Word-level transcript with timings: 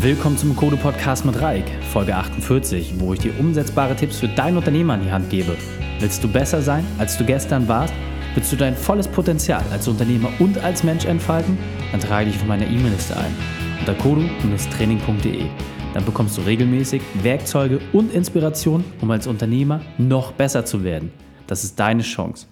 Willkommen 0.00 0.38
zum 0.38 0.54
Code 0.54 0.76
Podcast 0.76 1.24
mit 1.24 1.40
Reik, 1.40 1.64
Folge 1.90 2.14
48, 2.14 3.00
wo 3.00 3.14
ich 3.14 3.18
dir 3.18 3.32
umsetzbare 3.40 3.96
Tipps 3.96 4.20
für 4.20 4.28
dein 4.28 4.56
Unternehmen 4.56 4.92
an 4.92 5.02
die 5.02 5.10
Hand 5.10 5.28
gebe. 5.28 5.56
Willst 5.98 6.22
du 6.22 6.28
besser 6.28 6.62
sein, 6.62 6.86
als 6.98 7.18
du 7.18 7.24
gestern 7.24 7.66
warst? 7.66 7.92
Willst 8.36 8.52
du 8.52 8.56
dein 8.56 8.76
volles 8.76 9.08
Potenzial 9.08 9.64
als 9.72 9.88
Unternehmer 9.88 10.30
und 10.38 10.56
als 10.62 10.84
Mensch 10.84 11.04
entfalten? 11.04 11.58
Dann 11.90 12.00
trage 12.00 12.26
dich 12.26 12.36
auf 12.36 12.46
meine 12.46 12.66
E-Mail-Liste 12.66 13.16
ein 13.16 13.34
unter 13.80 13.94
kodu-training.de. 13.94 15.46
Dann 15.94 16.04
bekommst 16.04 16.38
du 16.38 16.42
regelmäßig 16.42 17.02
Werkzeuge 17.24 17.80
und 17.92 18.14
Inspiration, 18.14 18.84
um 19.00 19.10
als 19.10 19.26
Unternehmer 19.26 19.80
noch 19.98 20.30
besser 20.30 20.64
zu 20.64 20.84
werden. 20.84 21.10
Das 21.48 21.64
ist 21.64 21.80
deine 21.80 22.02
Chance. 22.02 22.46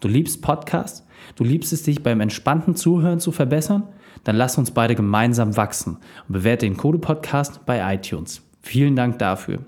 Du 0.00 0.08
liebst 0.08 0.42
Podcasts? 0.42 1.02
Du 1.34 1.44
liebst 1.44 1.72
es, 1.72 1.84
dich 1.84 2.02
beim 2.02 2.20
entspannten 2.20 2.76
Zuhören 2.76 3.20
zu 3.20 3.32
verbessern? 3.32 3.84
Dann 4.28 4.36
lass 4.36 4.58
uns 4.58 4.72
beide 4.72 4.94
gemeinsam 4.94 5.56
wachsen 5.56 5.96
und 6.26 6.32
bewerte 6.34 6.66
den 6.66 6.76
Code 6.76 6.98
Podcast 6.98 7.64
bei 7.64 7.94
iTunes. 7.94 8.42
Vielen 8.60 8.94
Dank 8.94 9.18
dafür. 9.18 9.60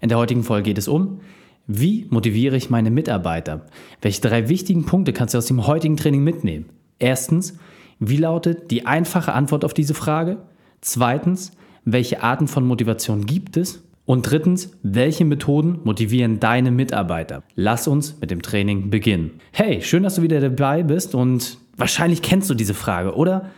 In 0.00 0.08
der 0.08 0.18
heutigen 0.18 0.42
Folge 0.42 0.64
geht 0.64 0.78
es 0.78 0.88
um, 0.88 1.20
wie 1.68 2.08
motiviere 2.10 2.56
ich 2.56 2.68
meine 2.68 2.90
Mitarbeiter? 2.90 3.64
Welche 4.02 4.22
drei 4.22 4.48
wichtigen 4.48 4.86
Punkte 4.86 5.12
kannst 5.12 5.34
du 5.34 5.38
aus 5.38 5.46
dem 5.46 5.68
heutigen 5.68 5.96
Training 5.96 6.24
mitnehmen? 6.24 6.64
Erstens, 6.98 7.56
wie 8.00 8.16
lautet 8.16 8.72
die 8.72 8.86
einfache 8.86 9.32
Antwort 9.32 9.64
auf 9.64 9.72
diese 9.72 9.94
Frage? 9.94 10.38
Zweitens, 10.80 11.52
welche 11.84 12.24
Arten 12.24 12.48
von 12.48 12.66
Motivation 12.66 13.24
gibt 13.24 13.56
es? 13.56 13.84
Und 14.04 14.22
drittens, 14.22 14.72
welche 14.82 15.24
Methoden 15.24 15.78
motivieren 15.84 16.40
deine 16.40 16.72
Mitarbeiter? 16.72 17.44
Lass 17.54 17.86
uns 17.86 18.20
mit 18.20 18.32
dem 18.32 18.42
Training 18.42 18.90
beginnen. 18.90 19.34
Hey, 19.52 19.80
schön, 19.80 20.02
dass 20.02 20.16
du 20.16 20.22
wieder 20.22 20.40
dabei 20.40 20.82
bist 20.82 21.14
und 21.14 21.58
wahrscheinlich 21.78 22.22
kennst 22.22 22.50
du 22.50 22.54
diese 22.54 22.74
Frage, 22.74 23.14
oder? 23.14 23.50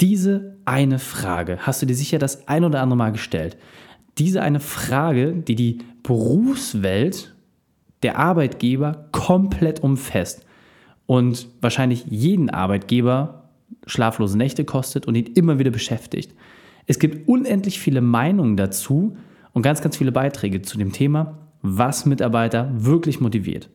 Diese 0.00 0.56
eine 0.66 0.98
Frage 0.98 1.58
hast 1.60 1.80
du 1.80 1.86
dir 1.86 1.94
sicher 1.94 2.18
das 2.18 2.46
ein 2.48 2.64
oder 2.64 2.82
andere 2.82 2.98
Mal 2.98 3.12
gestellt. 3.12 3.56
Diese 4.18 4.42
eine 4.42 4.60
Frage, 4.60 5.32
die 5.32 5.54
die 5.54 5.78
Berufswelt 6.02 7.34
der 8.02 8.18
Arbeitgeber 8.18 9.08
komplett 9.12 9.80
umfasst 9.80 10.44
und 11.06 11.48
wahrscheinlich 11.62 12.04
jeden 12.10 12.50
Arbeitgeber 12.50 13.48
schlaflose 13.86 14.36
Nächte 14.36 14.64
kostet 14.64 15.06
und 15.06 15.14
ihn 15.14 15.26
immer 15.34 15.58
wieder 15.58 15.70
beschäftigt. 15.70 16.34
Es 16.86 16.98
gibt 16.98 17.26
unendlich 17.26 17.80
viele 17.80 18.00
Meinungen 18.00 18.56
dazu, 18.56 19.16
und 19.56 19.62
ganz, 19.62 19.80
ganz 19.80 19.96
viele 19.96 20.12
Beiträge 20.12 20.60
zu 20.60 20.76
dem 20.76 20.92
Thema, 20.92 21.38
was 21.62 22.04
Mitarbeiter 22.04 22.70
wirklich 22.74 23.20
motiviert. 23.20 23.70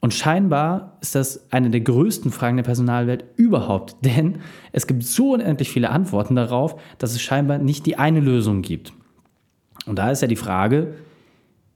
Und 0.00 0.14
scheinbar 0.14 0.96
ist 1.00 1.14
das 1.14 1.52
eine 1.52 1.70
der 1.70 1.82
größten 1.82 2.32
Fragen 2.32 2.56
der 2.56 2.64
Personalwelt 2.64 3.24
überhaupt, 3.36 3.96
denn 4.04 4.38
es 4.72 4.86
gibt 4.86 5.02
so 5.04 5.34
unendlich 5.34 5.70
viele 5.70 5.90
Antworten 5.90 6.36
darauf, 6.36 6.80
dass 6.98 7.12
es 7.12 7.20
scheinbar 7.20 7.58
nicht 7.58 7.86
die 7.86 7.96
eine 7.96 8.20
Lösung 8.20 8.62
gibt. 8.62 8.92
Und 9.86 9.98
da 9.98 10.10
ist 10.10 10.22
ja 10.22 10.28
die 10.28 10.36
Frage, 10.36 10.94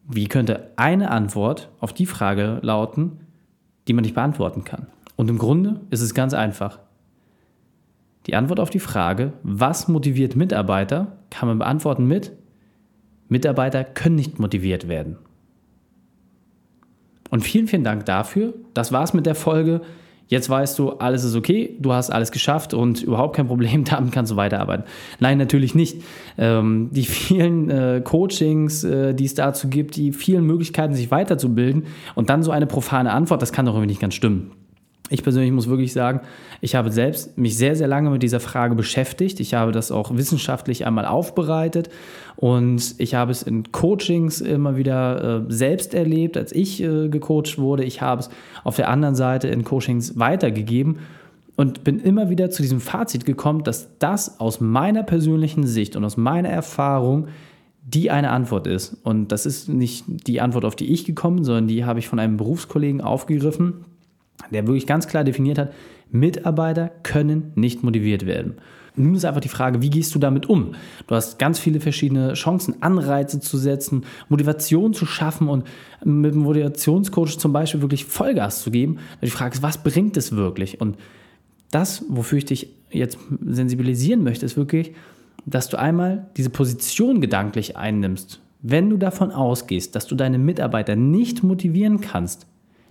wie 0.07 0.27
könnte 0.27 0.71
eine 0.77 1.11
Antwort 1.11 1.71
auf 1.81 1.93
die 1.93 2.07
Frage 2.07 2.59
lauten, 2.63 3.21
die 3.89 3.93
man 3.95 4.03
nicht 4.03 4.15
beantworten 4.15 4.65
kann? 4.65 4.87
Und 5.17 5.31
im 5.31 5.39
Grunde 5.39 5.81
ist 5.91 6.03
es 6.03 6.15
ganz 6.15 6.35
einfach. 6.35 6.81
Die 8.27 8.35
Antwort 8.35 8.61
auf 8.61 8.71
die 8.71 8.81
Frage, 8.81 9.33
was 9.43 9.89
motiviert 9.89 10.37
Mitarbeiter, 10.37 11.19
kann 11.31 11.49
man 11.49 11.59
beantworten 11.59 12.07
mit 12.07 12.33
Mitarbeiter 13.29 13.85
können 13.85 14.17
nicht 14.17 14.39
motiviert 14.39 14.89
werden. 14.89 15.17
Und 17.35 17.41
vielen, 17.41 17.67
vielen 17.67 17.83
Dank 17.83 18.07
dafür. 18.07 18.55
Das 18.75 18.93
war's 18.93 19.13
mit 19.13 19.27
der 19.27 19.35
Folge. 19.35 19.81
Jetzt 20.29 20.49
weißt 20.49 20.79
du, 20.79 20.91
alles 20.91 21.25
ist 21.25 21.35
okay, 21.35 21.77
du 21.81 21.93
hast 21.93 22.11
alles 22.11 22.31
geschafft 22.31 22.75
und 22.75 23.03
überhaupt 23.03 23.35
kein 23.35 23.49
Problem, 23.49 23.83
damit 23.91 24.13
kannst 24.13 24.31
du 24.31 24.37
weiterarbeiten. 24.37 24.85
Nein, 25.19 25.39
natürlich 25.39 25.75
nicht. 25.75 26.01
Ähm, 26.39 26.91
die 26.93 27.03
vielen 27.03 27.71
äh, 27.71 28.03
Coachings, 28.05 28.85
äh, 28.85 29.15
die 29.15 29.25
es 29.25 29.35
dazu 29.35 29.69
gibt, 29.69 29.97
die 29.97 30.13
vielen 30.13 30.47
Möglichkeiten, 30.47 30.95
sich 30.95 31.11
weiterzubilden 31.11 31.87
und 32.15 32.31
dann 32.31 32.45
so 32.45 32.53
eine 32.53 32.67
profane 32.67 33.11
Antwort, 33.11 33.43
das 33.43 33.51
kann 33.51 33.67
doch 33.67 33.75
irgendwie 33.75 33.89
nicht 33.89 34.01
ganz 34.01 34.15
stimmen. 34.15 34.53
Ich 35.15 35.23
persönlich 35.23 35.53
muss 35.53 35.69
wirklich 35.69 35.93
sagen, 35.93 36.23
ich 36.61 36.75
habe 36.75 36.91
selbst 36.91 37.39
mich 37.39 37.57
sehr, 37.57 37.77
sehr 37.77 37.87
lange 37.87 38.11
mit 38.11 38.25
dieser 38.25 38.41
Frage 38.41 38.75
beschäftigt. 38.75 39.39
Ich 39.39 39.55
habe 39.55 39.71
das 39.71 39.93
auch 39.93 40.17
wissenschaftlich 40.17 40.87
einmal 40.87 41.07
aufbereitet 41.07 41.89
und 42.35 42.97
ich 42.99 43.15
habe 43.15 43.31
es 43.31 43.45
in 43.45 43.71
Coachings 43.71 44.41
immer 44.41 44.77
wieder 44.77 45.47
äh, 45.47 45.53
selbst 45.53 45.95
erlebt, 45.95 46.37
als 46.37 46.51
ich 46.51 46.83
äh, 46.83 47.09
gecoacht 47.09 47.59
wurde. 47.59 47.85
Ich 47.85 48.03
habe 48.03 48.23
es 48.23 48.31
auf 48.65 48.75
der 48.75 48.89
anderen 48.89 49.15
Seite 49.15 49.47
in 49.47 49.63
Coachings 49.63 50.19
weitergegeben 50.19 50.99
und 51.55 51.85
bin 51.85 52.01
immer 52.01 52.29
wieder 52.29 52.51
zu 52.51 52.63
diesem 52.63 52.81
Fazit 52.81 53.25
gekommen, 53.25 53.63
dass 53.63 53.97
das 54.01 54.41
aus 54.41 54.61
meiner 54.61 55.05
persönlichen 55.05 55.65
Sicht 55.65 55.95
und 55.95 56.05
aus 56.05 56.17
meiner 56.17 56.49
Erfahrung 56.49 57.29
die 57.87 58.11
eine 58.11 58.31
Antwort 58.31 58.67
ist. 58.67 58.97
Und 59.05 59.29
das 59.29 59.47
ist 59.47 59.69
nicht 59.69 60.07
die 60.09 60.41
Antwort, 60.41 60.65
auf 60.65 60.75
die 60.75 60.93
ich 60.93 61.05
gekommen 61.05 61.45
sondern 61.45 61.69
die 61.69 61.85
habe 61.85 62.01
ich 62.01 62.09
von 62.09 62.19
einem 62.19 62.37
Berufskollegen 62.37 63.01
aufgegriffen 63.01 63.85
der 64.51 64.67
wirklich 64.67 64.87
ganz 64.87 65.07
klar 65.07 65.25
definiert 65.25 65.59
hat, 65.59 65.73
Mitarbeiter 66.11 66.91
können 67.03 67.53
nicht 67.55 67.83
motiviert 67.83 68.27
werden. 68.27 68.55
Nun 68.97 69.17
ist 69.17 69.25
einfach 69.25 69.41
die 69.41 69.49
Frage, 69.49 69.83
wie 69.83 69.91
gehst 69.91 70.15
du 70.15 70.21
damit 70.21 70.49
um? 70.49 70.77
Du 71.09 71.17
hast 71.17 71.41
ganz 71.41 71.59
viele 71.59 71.81
verschiedene 71.81 72.35
Chancen, 72.35 72.81
Anreize 72.81 73.41
zu 73.41 73.59
setzen, 73.59 74.05
Motivation 74.29 74.95
zu 74.95 75.05
schaffen 75.05 75.49
und 75.49 75.65
mit 76.05 76.35
dem 76.35 76.43
Motivationscoach 76.43 77.39
zum 77.39 77.53
Beispiel 77.53 77.81
wirklich 77.81 78.05
Vollgas 78.05 78.63
zu 78.63 78.71
geben. 78.71 78.99
Die 79.21 79.31
Frage 79.31 79.57
ist, 79.57 79.63
was 79.63 79.83
bringt 79.83 80.17
es 80.17 80.37
wirklich? 80.37 80.81
Und 80.81 80.97
das, 81.73 82.05
wofür 82.09 82.39
ich 82.39 82.45
dich 82.45 82.69
jetzt 82.91 83.19
sensibilisieren 83.45 84.23
möchte, 84.23 84.47
ist 84.47 84.57
wirklich, 84.57 84.93
dass 85.45 85.69
du 85.69 85.77
einmal 85.77 86.31
diese 86.37 86.51
Position 86.51 87.21
gedanklich 87.21 87.77
einnimmst. 87.77 88.41
Wenn 88.63 88.91
du 88.91 88.97
davon 88.97 89.33
ausgehst, 89.33 89.97
dass 89.97 90.07
du 90.07 90.15
deine 90.15 90.39
Mitarbeiter 90.39 90.95
nicht 90.95 91.43
motivieren 91.43 92.01
kannst, 92.01 92.47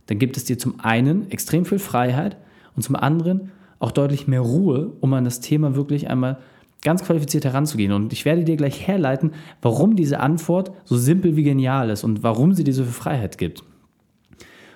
dann 0.08 0.20
gibt 0.20 0.38
es 0.38 0.46
dir 0.46 0.58
zum 0.58 0.80
einen 0.80 1.30
extrem 1.32 1.66
viel 1.66 1.80
Freiheit 1.80 2.38
und 2.76 2.82
zum 2.82 2.96
anderen 2.96 3.52
auch 3.80 3.92
deutlich 3.92 4.28
mehr 4.28 4.42
Ruhe, 4.42 4.92
um 5.02 5.14
an 5.14 5.26
das 5.26 5.40
Thema 5.40 5.76
wirklich 5.76 6.10
einmal 6.10 6.38
ganz 6.82 7.04
qualifiziert 7.04 7.46
heranzugehen. 7.46 7.92
Und 7.92 8.14
ich 8.14 8.26
werde 8.26 8.44
dir 8.44 8.58
gleich 8.58 8.88
herleiten, 8.88 9.32
warum 9.62 9.96
diese 9.96 10.20
Antwort 10.20 10.72
so 10.84 10.98
simpel 10.98 11.36
wie 11.36 11.44
genial 11.44 11.90
ist 11.90 12.04
und 12.04 12.24
warum 12.24 12.54
sie 12.54 12.64
dir 12.64 12.74
so 12.74 12.84
viel 12.84 12.94
Freiheit 12.94 13.38
gibt. 13.38 13.64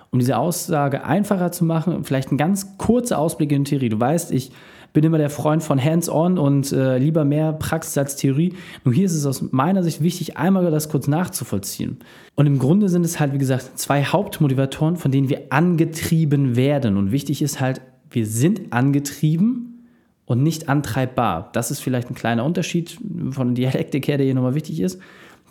Um 0.10 0.20
diese 0.20 0.38
Aussage 0.38 1.04
einfacher 1.04 1.52
zu 1.52 1.66
machen, 1.66 2.04
vielleicht 2.06 2.32
ein 2.32 2.38
ganz 2.38 2.78
kurzer 2.78 3.20
Ausblick 3.20 3.52
in 3.52 3.66
die 3.66 3.72
Theorie. 3.72 3.90
Du 3.90 4.00
weißt, 4.00 4.32
ich 4.32 4.52
bin 4.94 5.04
immer 5.04 5.18
der 5.18 5.30
Freund 5.30 5.64
von 5.64 5.84
Hands-on 5.84 6.38
und 6.38 6.72
äh, 6.72 6.98
lieber 6.98 7.26
mehr 7.26 7.54
Praxis 7.54 7.98
als 7.98 8.16
Theorie. 8.16 8.54
Nur 8.84 8.94
hier 8.94 9.06
ist 9.06 9.14
es 9.14 9.26
aus 9.26 9.52
meiner 9.52 9.84
Sicht 9.84 10.02
wichtig, 10.02 10.38
einmal 10.38 10.70
das 10.72 10.90
kurz 10.90 11.08
nachzuvollziehen. 11.08 11.98
Und 12.36 12.46
im 12.46 12.60
Grunde 12.60 12.90
sind 12.90 13.06
es 13.06 13.20
halt, 13.20 13.34
wie 13.34 13.38
gesagt, 13.38 13.78
zwei 13.78 14.04
Hauptmotivatoren, 14.04 14.98
von 14.98 15.12
denen 15.12 15.30
wir 15.30 15.44
angetrieben 15.50 16.56
werden. 16.56 16.98
Und 16.98 17.12
wichtig 17.12 17.42
ist 17.42 17.60
halt, 17.60 17.82
wir 18.10 18.26
sind 18.26 18.74
angetrieben 18.74 19.86
und 20.26 20.44
nicht 20.44 20.70
antreibbar. 20.70 21.50
Das 21.54 21.72
ist 21.72 21.80
vielleicht 21.80 22.10
ein 22.10 22.16
kleiner 22.16 22.46
Unterschied 22.46 22.98
von 23.32 23.56
der 23.56 23.72
Dialektik 23.72 24.08
her, 24.08 24.18
der 24.18 24.26
hier 24.26 24.36
nochmal 24.36 24.56
wichtig 24.56 24.80
ist. 24.80 25.00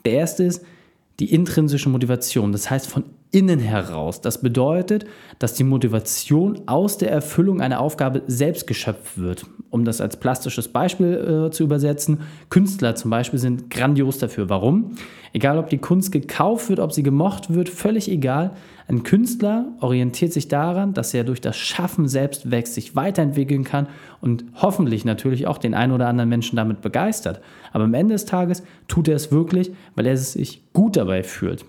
Der 0.05 0.13
erste 0.13 0.45
ist 0.45 0.65
die 1.21 1.33
intrinsische 1.33 1.89
Motivation, 1.89 2.53
das 2.53 2.71
heißt 2.71 2.89
von 2.89 3.05
innen 3.31 3.59
heraus. 3.59 4.21
Das 4.21 4.41
bedeutet, 4.41 5.07
dass 5.39 5.55
die 5.55 5.65
Motivation 5.65 6.63
aus 6.67 6.99
der 6.99 7.11
Erfüllung 7.11 7.61
einer 7.61 7.81
Aufgabe 7.81 8.23
selbst 8.27 8.67
geschöpft 8.67 9.19
wird. 9.19 9.47
Um 9.71 9.85
das 9.85 10.01
als 10.01 10.17
plastisches 10.19 10.69
Beispiel 10.69 11.47
äh, 11.49 11.51
zu 11.51 11.65
übersetzen, 11.65 12.21
Künstler 12.51 12.95
zum 12.95 13.11
Beispiel 13.11 13.39
sind 13.39 13.69
grandios 13.71 14.19
dafür. 14.19 14.49
Warum? 14.49 14.93
Egal, 15.33 15.59
ob 15.59 15.69
die 15.69 15.79
Kunst 15.79 16.13
gekauft 16.13 16.69
wird, 16.69 16.81
ob 16.81 16.93
sie 16.93 17.03
gemocht 17.03 17.53
wird, 17.53 17.69
völlig 17.69 18.11
egal. 18.11 18.53
Ein 18.89 19.03
Künstler 19.03 19.67
orientiert 19.81 20.33
sich 20.33 20.47
daran, 20.47 20.95
dass 20.95 21.13
er 21.13 21.25
durch 21.25 21.41
das 21.41 21.57
Schaffen 21.57 22.07
selbst 22.07 22.53
wächst, 22.53 22.75
sich 22.75 22.95
weiterentwickeln 22.95 23.65
kann 23.65 23.89
und 24.21 24.45
hoffentlich 24.55 25.05
natürlich 25.05 25.49
auch 25.49 25.59
den 25.59 25.75
einen 25.75 25.93
oder 25.93 26.07
anderen 26.07 26.29
Menschen 26.29 26.55
damit 26.55 26.83
begeistert. 26.83 27.41
Aber 27.73 27.85
am 27.85 27.95
Ende 27.95 28.15
des 28.15 28.27
Tages 28.27 28.63
tut 28.87 29.09
er 29.09 29.17
es 29.17 29.33
wirklich, 29.33 29.73
weil 29.97 30.07
er 30.07 30.17
sich 30.17 30.63
gut 30.73 30.97
dabei 30.97 31.25
fühlt. 31.25 31.65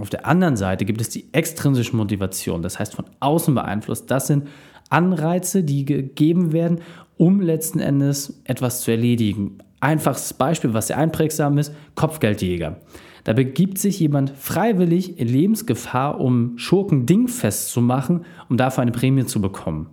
Auf 0.00 0.10
der 0.10 0.26
anderen 0.26 0.56
Seite 0.56 0.84
gibt 0.84 1.00
es 1.00 1.10
die 1.10 1.26
extrinsische 1.32 1.94
Motivation, 1.94 2.62
das 2.62 2.78
heißt 2.78 2.94
von 2.94 3.04
außen 3.20 3.54
beeinflusst. 3.54 4.10
Das 4.10 4.26
sind 4.26 4.48
Anreize, 4.88 5.62
die 5.62 5.84
gegeben 5.84 6.52
werden, 6.52 6.80
um 7.18 7.40
letzten 7.40 7.78
Endes 7.78 8.40
etwas 8.44 8.80
zu 8.80 8.90
erledigen. 8.90 9.58
Einfaches 9.80 10.34
Beispiel, 10.34 10.74
was 10.74 10.88
sehr 10.88 10.98
einprägsam 10.98 11.58
ist, 11.58 11.74
Kopfgeldjäger. 11.94 12.78
Da 13.24 13.32
begibt 13.32 13.78
sich 13.78 14.00
jemand 14.00 14.30
freiwillig 14.30 15.18
in 15.18 15.28
Lebensgefahr, 15.28 16.20
um 16.20 16.58
Schurken 16.58 17.06
dingfest 17.06 17.70
zu 17.70 17.80
machen, 17.80 18.24
um 18.48 18.56
dafür 18.56 18.82
eine 18.82 18.92
Prämie 18.92 19.26
zu 19.26 19.40
bekommen. 19.40 19.86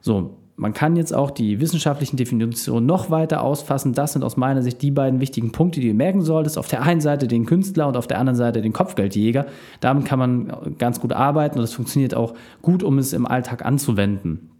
So, 0.00 0.36
man 0.56 0.74
kann 0.74 0.94
jetzt 0.94 1.14
auch 1.14 1.30
die 1.30 1.58
wissenschaftlichen 1.58 2.18
Definitionen 2.18 2.84
noch 2.84 3.10
weiter 3.10 3.42
ausfassen. 3.42 3.94
Das 3.94 4.12
sind 4.12 4.22
aus 4.22 4.36
meiner 4.36 4.60
Sicht 4.60 4.82
die 4.82 4.90
beiden 4.90 5.18
wichtigen 5.18 5.52
Punkte, 5.52 5.80
die 5.80 5.88
du 5.88 5.94
merken 5.94 6.20
solltest. 6.20 6.58
Auf 6.58 6.68
der 6.68 6.82
einen 6.82 7.00
Seite 7.00 7.28
den 7.28 7.46
Künstler 7.46 7.88
und 7.88 7.96
auf 7.96 8.06
der 8.06 8.18
anderen 8.18 8.36
Seite 8.36 8.60
den 8.60 8.74
Kopfgeldjäger. 8.74 9.46
Damit 9.80 10.04
kann 10.04 10.18
man 10.18 10.76
ganz 10.76 11.00
gut 11.00 11.14
arbeiten 11.14 11.56
und 11.56 11.62
das 11.62 11.72
funktioniert 11.72 12.14
auch 12.14 12.34
gut, 12.60 12.82
um 12.82 12.98
es 12.98 13.14
im 13.14 13.26
Alltag 13.26 13.64
anzuwenden. 13.64 14.50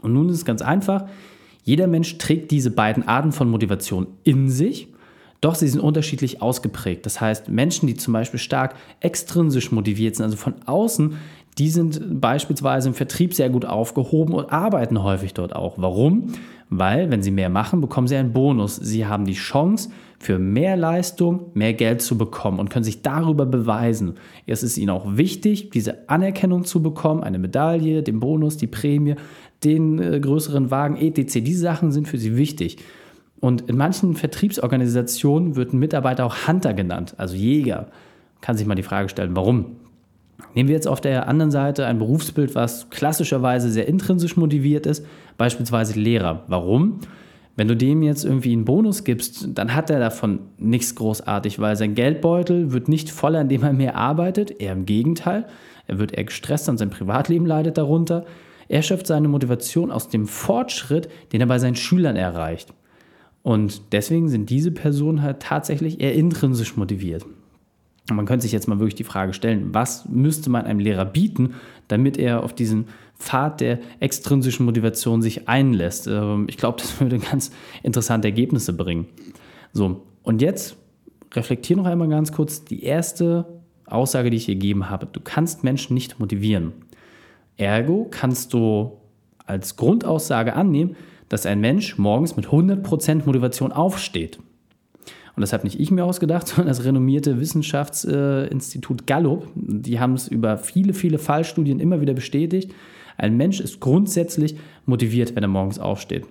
Und 0.00 0.12
nun 0.12 0.28
ist 0.28 0.36
es 0.36 0.44
ganz 0.44 0.62
einfach. 0.62 1.06
Jeder 1.64 1.88
Mensch 1.88 2.18
trägt 2.18 2.52
diese 2.52 2.70
beiden 2.70 3.08
Arten 3.08 3.32
von 3.32 3.50
Motivation 3.50 4.06
in 4.22 4.48
sich, 4.48 4.92
doch 5.42 5.56
sie 5.56 5.68
sind 5.68 5.80
unterschiedlich 5.80 6.40
ausgeprägt. 6.40 7.04
Das 7.04 7.20
heißt, 7.20 7.48
Menschen, 7.48 7.86
die 7.86 7.94
zum 7.94 8.14
Beispiel 8.14 8.40
stark 8.40 8.74
extrinsisch 9.00 9.72
motiviert 9.72 10.16
sind, 10.16 10.24
also 10.24 10.38
von 10.38 10.54
außen, 10.64 11.16
die 11.58 11.68
sind 11.68 12.20
beispielsweise 12.20 12.88
im 12.88 12.94
Vertrieb 12.94 13.34
sehr 13.34 13.50
gut 13.50 13.66
aufgehoben 13.66 14.32
und 14.32 14.50
arbeiten 14.50 15.02
häufig 15.02 15.34
dort 15.34 15.54
auch. 15.54 15.74
Warum? 15.76 16.32
Weil, 16.70 17.10
wenn 17.10 17.22
sie 17.22 17.30
mehr 17.30 17.50
machen, 17.50 17.82
bekommen 17.82 18.08
sie 18.08 18.16
einen 18.16 18.32
Bonus. 18.32 18.76
Sie 18.76 19.04
haben 19.04 19.26
die 19.26 19.34
Chance, 19.34 19.90
für 20.22 20.38
mehr 20.38 20.76
Leistung 20.76 21.50
mehr 21.54 21.74
Geld 21.74 22.00
zu 22.00 22.16
bekommen 22.16 22.60
und 22.60 22.70
können 22.70 22.84
sich 22.84 23.02
darüber 23.02 23.44
beweisen. 23.44 24.14
Es 24.46 24.62
ist 24.62 24.78
ihnen 24.78 24.90
auch 24.90 25.16
wichtig, 25.16 25.70
diese 25.70 26.08
Anerkennung 26.08 26.64
zu 26.64 26.80
bekommen, 26.80 27.24
eine 27.24 27.40
Medaille, 27.40 28.04
den 28.04 28.20
Bonus, 28.20 28.56
die 28.56 28.68
Prämie, 28.68 29.16
den 29.64 29.98
äh, 29.98 30.20
größeren 30.20 30.70
Wagen, 30.70 30.96
etc. 30.96 31.40
Diese 31.42 31.62
Sachen 31.62 31.90
sind 31.90 32.06
für 32.06 32.18
sie 32.18 32.36
wichtig. 32.36 32.78
Und 33.42 33.62
in 33.62 33.76
manchen 33.76 34.14
Vertriebsorganisationen 34.14 35.56
wird 35.56 35.72
ein 35.72 35.80
Mitarbeiter 35.80 36.24
auch 36.24 36.46
Hunter 36.46 36.74
genannt, 36.74 37.14
also 37.18 37.34
Jäger. 37.34 37.88
Kann 38.40 38.56
sich 38.56 38.68
mal 38.68 38.76
die 38.76 38.84
Frage 38.84 39.08
stellen, 39.08 39.34
warum? 39.34 39.78
Nehmen 40.54 40.68
wir 40.68 40.76
jetzt 40.76 40.86
auf 40.86 41.00
der 41.00 41.26
anderen 41.26 41.50
Seite 41.50 41.84
ein 41.86 41.98
Berufsbild, 41.98 42.54
was 42.54 42.88
klassischerweise 42.90 43.68
sehr 43.68 43.88
intrinsisch 43.88 44.36
motiviert 44.36 44.86
ist, 44.86 45.04
beispielsweise 45.38 45.98
Lehrer. 45.98 46.44
Warum? 46.46 47.00
Wenn 47.56 47.66
du 47.66 47.76
dem 47.76 48.04
jetzt 48.04 48.24
irgendwie 48.24 48.52
einen 48.52 48.64
Bonus 48.64 49.02
gibst, 49.02 49.48
dann 49.58 49.74
hat 49.74 49.90
er 49.90 49.98
davon 49.98 50.38
nichts 50.56 50.94
großartig, 50.94 51.58
weil 51.58 51.74
sein 51.74 51.96
Geldbeutel 51.96 52.70
wird 52.70 52.86
nicht 52.86 53.10
voller, 53.10 53.40
indem 53.40 53.64
er 53.64 53.72
mehr 53.72 53.96
arbeitet, 53.96 54.60
eher 54.60 54.72
im 54.72 54.86
Gegenteil. 54.86 55.46
Er 55.88 55.98
wird 55.98 56.12
eher 56.12 56.24
gestresst 56.24 56.68
und 56.68 56.78
sein 56.78 56.90
Privatleben 56.90 57.46
leidet 57.46 57.76
darunter. 57.76 58.24
Er 58.68 58.82
schöpft 58.82 59.08
seine 59.08 59.26
Motivation 59.26 59.90
aus 59.90 60.08
dem 60.08 60.28
Fortschritt, 60.28 61.08
den 61.32 61.40
er 61.40 61.48
bei 61.48 61.58
seinen 61.58 61.74
Schülern 61.74 62.14
erreicht. 62.14 62.72
Und 63.42 63.92
deswegen 63.92 64.28
sind 64.28 64.50
diese 64.50 64.70
Personen 64.70 65.22
halt 65.22 65.40
tatsächlich 65.40 66.00
eher 66.00 66.14
intrinsisch 66.14 66.76
motiviert. 66.76 67.24
Und 68.10 68.16
man 68.16 68.26
könnte 68.26 68.42
sich 68.42 68.52
jetzt 68.52 68.68
mal 68.68 68.78
wirklich 68.78 68.94
die 68.94 69.04
Frage 69.04 69.32
stellen, 69.32 69.72
was 69.72 70.08
müsste 70.08 70.50
man 70.50 70.64
einem 70.64 70.80
Lehrer 70.80 71.04
bieten, 71.04 71.54
damit 71.88 72.18
er 72.18 72.42
auf 72.42 72.52
diesen 72.52 72.86
Pfad 73.16 73.60
der 73.60 73.78
extrinsischen 74.00 74.66
Motivation 74.66 75.22
sich 75.22 75.48
einlässt. 75.48 76.08
Ähm, 76.08 76.46
ich 76.48 76.56
glaube, 76.56 76.78
das 76.80 77.00
würde 77.00 77.18
ganz 77.18 77.52
interessante 77.82 78.28
Ergebnisse 78.28 78.72
bringen. 78.72 79.06
So, 79.72 80.02
und 80.22 80.42
jetzt 80.42 80.76
reflektiere 81.32 81.80
noch 81.80 81.86
einmal 81.86 82.08
ganz 82.08 82.32
kurz 82.32 82.64
die 82.64 82.82
erste 82.84 83.46
Aussage, 83.86 84.30
die 84.30 84.36
ich 84.36 84.46
hier 84.46 84.54
gegeben 84.54 84.90
habe. 84.90 85.06
Du 85.06 85.20
kannst 85.20 85.64
Menschen 85.64 85.94
nicht 85.94 86.18
motivieren. 86.18 86.72
Ergo 87.56 88.08
kannst 88.10 88.52
du 88.52 88.98
als 89.46 89.76
Grundaussage 89.76 90.54
annehmen, 90.54 90.96
dass 91.32 91.46
ein 91.46 91.60
Mensch 91.60 91.96
morgens 91.96 92.36
mit 92.36 92.48
100% 92.48 93.24
Motivation 93.24 93.72
aufsteht. 93.72 94.38
Und 95.34 95.40
das 95.40 95.54
habe 95.54 95.64
nicht 95.64 95.80
ich 95.80 95.90
mir 95.90 96.04
ausgedacht, 96.04 96.46
sondern 96.46 96.68
das 96.68 96.84
renommierte 96.84 97.40
Wissenschaftsinstitut 97.40 99.06
Gallup. 99.06 99.48
Die 99.54 99.98
haben 99.98 100.12
es 100.12 100.28
über 100.28 100.58
viele, 100.58 100.92
viele 100.92 101.16
Fallstudien 101.16 101.80
immer 101.80 102.02
wieder 102.02 102.12
bestätigt. 102.12 102.74
Ein 103.16 103.38
Mensch 103.38 103.60
ist 103.60 103.80
grundsätzlich 103.80 104.56
motiviert, 104.84 105.34
wenn 105.34 105.42
er 105.42 105.48
morgens 105.48 105.78
aufsteht. 105.78 106.26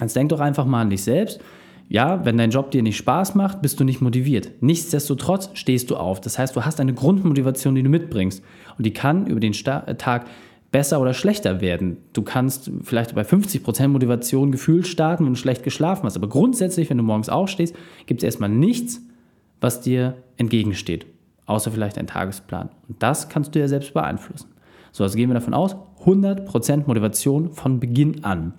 Jetzt 0.00 0.16
denk 0.16 0.30
doch 0.30 0.40
einfach 0.40 0.64
mal 0.64 0.80
an 0.80 0.90
dich 0.90 1.02
selbst. 1.02 1.40
Ja, 1.90 2.24
wenn 2.24 2.38
dein 2.38 2.50
Job 2.50 2.70
dir 2.70 2.82
nicht 2.82 2.96
Spaß 2.96 3.34
macht, 3.34 3.60
bist 3.60 3.78
du 3.78 3.84
nicht 3.84 4.00
motiviert. 4.00 4.52
Nichtsdestotrotz 4.62 5.50
stehst 5.52 5.90
du 5.90 5.96
auf. 5.96 6.22
Das 6.22 6.38
heißt, 6.38 6.56
du 6.56 6.64
hast 6.64 6.80
eine 6.80 6.94
Grundmotivation, 6.94 7.74
die 7.74 7.82
du 7.82 7.90
mitbringst. 7.90 8.42
Und 8.78 8.86
die 8.86 8.92
kann 8.94 9.26
über 9.26 9.40
den 9.40 9.52
Tag 9.52 10.26
besser 10.70 11.00
oder 11.00 11.14
schlechter 11.14 11.60
werden. 11.60 11.98
Du 12.12 12.22
kannst 12.22 12.70
vielleicht 12.82 13.14
bei 13.14 13.22
50% 13.22 13.88
Motivation 13.88 14.52
gefühlt 14.52 14.86
starten, 14.86 15.24
wenn 15.24 15.32
du 15.34 15.38
schlecht 15.38 15.62
geschlafen 15.62 16.04
hast. 16.04 16.16
Aber 16.16 16.28
grundsätzlich, 16.28 16.90
wenn 16.90 16.98
du 16.98 17.02
morgens 17.02 17.28
aufstehst, 17.28 17.74
gibt 18.06 18.22
es 18.22 18.24
erstmal 18.24 18.50
nichts, 18.50 19.00
was 19.60 19.80
dir 19.80 20.16
entgegensteht. 20.36 21.06
Außer 21.46 21.72
vielleicht 21.72 21.98
ein 21.98 22.06
Tagesplan. 22.06 22.70
Und 22.88 23.02
das 23.02 23.28
kannst 23.28 23.54
du 23.54 23.58
ja 23.58 23.66
selbst 23.66 23.92
beeinflussen. 23.92 24.48
So, 24.92 25.02
also 25.04 25.16
gehen 25.16 25.28
wir 25.28 25.34
davon 25.34 25.54
aus, 25.54 25.76
100% 26.04 26.86
Motivation 26.86 27.50
von 27.50 27.80
Beginn 27.80 28.24
an. 28.24 28.54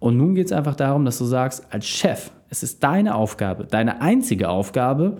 Und 0.00 0.16
nun 0.16 0.34
geht 0.34 0.46
es 0.46 0.52
einfach 0.52 0.74
darum, 0.74 1.04
dass 1.04 1.18
du 1.18 1.24
sagst, 1.24 1.72
als 1.72 1.86
Chef, 1.86 2.32
es 2.50 2.64
ist 2.64 2.82
deine 2.82 3.14
Aufgabe, 3.14 3.66
deine 3.66 4.00
einzige 4.00 4.48
Aufgabe, 4.48 5.18